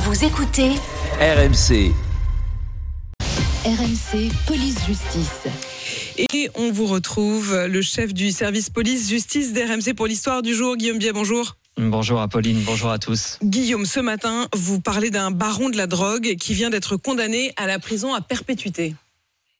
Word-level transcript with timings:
Vous 0.00 0.24
écoutez 0.24 0.70
RMC. 1.20 1.92
RMC 3.64 4.30
Police 4.46 4.76
Justice. 4.86 5.48
Et 6.32 6.48
on 6.54 6.70
vous 6.70 6.86
retrouve, 6.86 7.66
le 7.66 7.82
chef 7.82 8.14
du 8.14 8.30
service 8.30 8.70
police-justice 8.70 9.52
d'RMC 9.52 9.96
pour 9.96 10.06
l'histoire 10.06 10.42
du 10.42 10.54
jour, 10.54 10.76
Guillaume 10.76 10.98
Biet, 10.98 11.12
bonjour. 11.12 11.56
Bonjour 11.76 12.20
Apolline, 12.20 12.62
bonjour 12.64 12.90
à 12.90 13.00
tous. 13.00 13.40
Guillaume, 13.42 13.86
ce 13.86 13.98
matin, 13.98 14.46
vous 14.54 14.80
parlez 14.80 15.10
d'un 15.10 15.32
baron 15.32 15.68
de 15.68 15.76
la 15.76 15.88
drogue 15.88 16.36
qui 16.38 16.54
vient 16.54 16.70
d'être 16.70 16.96
condamné 16.96 17.52
à 17.56 17.66
la 17.66 17.80
prison 17.80 18.14
à 18.14 18.20
perpétuité. 18.20 18.94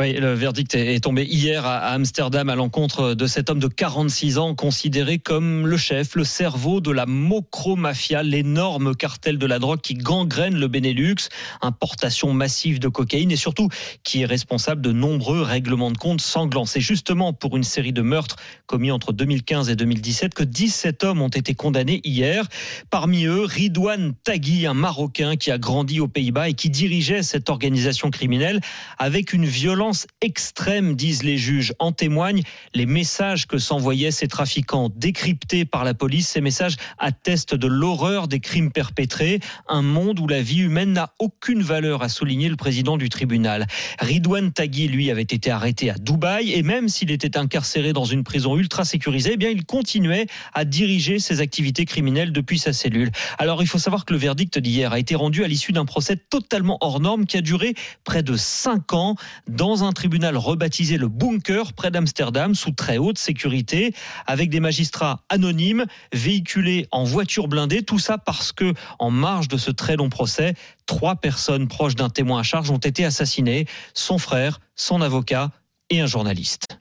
Oui, 0.00 0.12
le 0.14 0.34
verdict 0.34 0.74
est 0.74 1.04
tombé 1.04 1.22
hier 1.22 1.64
à 1.64 1.92
Amsterdam 1.92 2.48
à 2.48 2.56
l'encontre 2.56 3.14
de 3.14 3.26
cet 3.28 3.48
homme 3.48 3.60
de 3.60 3.68
46 3.68 4.38
ans 4.38 4.56
considéré 4.56 5.20
comme 5.20 5.68
le 5.68 5.76
chef, 5.76 6.16
le 6.16 6.24
cerveau 6.24 6.80
de 6.80 6.90
la 6.90 7.06
Mocro-Mafia, 7.06 8.24
l'énorme 8.24 8.96
cartel 8.96 9.38
de 9.38 9.46
la 9.46 9.60
drogue 9.60 9.80
qui 9.80 9.94
gangrène 9.94 10.58
le 10.58 10.66
Benelux, 10.66 11.28
importation 11.62 12.32
massive 12.32 12.80
de 12.80 12.88
cocaïne 12.88 13.30
et 13.30 13.36
surtout 13.36 13.68
qui 14.02 14.22
est 14.22 14.26
responsable 14.26 14.80
de 14.80 14.90
nombreux 14.90 15.42
règlements 15.42 15.92
de 15.92 15.96
compte 15.96 16.20
sanglants. 16.20 16.66
C'est 16.66 16.80
justement 16.80 17.32
pour 17.32 17.56
une 17.56 17.62
série 17.62 17.92
de 17.92 18.02
meurtres 18.02 18.34
commis 18.66 18.90
entre 18.90 19.12
2015 19.12 19.70
et 19.70 19.76
2017 19.76 20.34
que 20.34 20.42
17 20.42 21.04
hommes 21.04 21.22
ont 21.22 21.28
été 21.28 21.54
condamnés 21.54 22.00
hier. 22.02 22.48
Parmi 22.90 23.26
eux, 23.26 23.44
Ridouane 23.44 24.14
Tagui, 24.24 24.66
un 24.66 24.74
Marocain 24.74 25.36
qui 25.36 25.52
a 25.52 25.58
grandi 25.58 26.00
aux 26.00 26.08
Pays-Bas 26.08 26.48
et 26.48 26.54
qui 26.54 26.68
dirigeait 26.68 27.22
cette 27.22 27.48
organisation 27.48 28.10
criminelle 28.10 28.60
avec 28.98 29.32
une 29.32 29.46
violence 29.46 29.83
extrême, 30.20 30.94
disent 30.94 31.22
les 31.22 31.36
juges. 31.36 31.72
En 31.78 31.92
témoignent 31.92 32.42
les 32.74 32.86
messages 32.86 33.46
que 33.46 33.58
s'envoyaient 33.58 34.10
ces 34.10 34.28
trafiquants 34.28 34.90
décryptés 34.94 35.64
par 35.64 35.84
la 35.84 35.94
police. 35.94 36.28
Ces 36.28 36.40
messages 36.40 36.76
attestent 36.98 37.54
de 37.54 37.66
l'horreur 37.66 38.28
des 38.28 38.40
crimes 38.40 38.70
perpétrés. 38.70 39.40
Un 39.68 39.82
monde 39.82 40.20
où 40.20 40.26
la 40.26 40.42
vie 40.42 40.60
humaine 40.60 40.92
n'a 40.92 41.12
aucune 41.18 41.62
valeur, 41.62 42.02
a 42.02 42.08
souligné 42.08 42.48
le 42.48 42.56
président 42.56 42.96
du 42.96 43.08
tribunal. 43.08 43.66
Ridouane 43.98 44.52
Tagui, 44.52 44.88
lui, 44.88 45.10
avait 45.10 45.22
été 45.22 45.50
arrêté 45.50 45.90
à 45.90 45.94
Dubaï 45.94 46.52
et 46.52 46.62
même 46.62 46.88
s'il 46.88 47.10
était 47.10 47.36
incarcéré 47.36 47.92
dans 47.92 48.04
une 48.04 48.24
prison 48.24 48.56
ultra 48.56 48.84
sécurisée, 48.84 49.32
eh 49.34 49.36
bien, 49.36 49.50
il 49.50 49.64
continuait 49.64 50.26
à 50.52 50.64
diriger 50.64 51.18
ses 51.18 51.40
activités 51.40 51.84
criminelles 51.84 52.32
depuis 52.32 52.58
sa 52.58 52.72
cellule. 52.72 53.10
Alors, 53.38 53.62
il 53.62 53.68
faut 53.68 53.78
savoir 53.78 54.04
que 54.04 54.12
le 54.12 54.18
verdict 54.18 54.58
d'hier 54.58 54.92
a 54.92 54.98
été 54.98 55.14
rendu 55.14 55.44
à 55.44 55.48
l'issue 55.48 55.72
d'un 55.72 55.84
procès 55.84 56.16
totalement 56.16 56.78
hors 56.80 57.00
norme 57.00 57.26
qui 57.26 57.36
a 57.36 57.40
duré 57.40 57.74
près 58.04 58.22
de 58.22 58.36
cinq 58.36 58.92
ans 58.92 59.16
dans 59.74 59.82
un 59.82 59.92
tribunal 59.92 60.36
rebaptisé 60.36 60.98
le 60.98 61.08
Bunker 61.08 61.72
près 61.72 61.90
d'Amsterdam 61.90 62.54
sous 62.54 62.70
très 62.70 62.96
haute 62.96 63.18
sécurité 63.18 63.92
avec 64.24 64.48
des 64.48 64.60
magistrats 64.60 65.24
anonymes 65.28 65.86
véhiculés 66.12 66.86
en 66.92 67.02
voiture 67.02 67.48
blindée. 67.48 67.82
Tout 67.82 67.98
ça 67.98 68.16
parce 68.16 68.52
que 68.52 68.72
en 69.00 69.10
marge 69.10 69.48
de 69.48 69.56
ce 69.56 69.72
très 69.72 69.96
long 69.96 70.10
procès 70.10 70.54
trois 70.86 71.16
personnes 71.16 71.66
proches 71.66 71.96
d'un 71.96 72.08
témoin 72.08 72.38
à 72.38 72.42
charge 72.44 72.70
ont 72.70 72.78
été 72.78 73.04
assassinées 73.04 73.66
son 73.94 74.18
frère 74.18 74.60
son 74.76 75.00
avocat 75.00 75.50
et 75.90 76.00
un 76.00 76.06
journaliste 76.06 76.78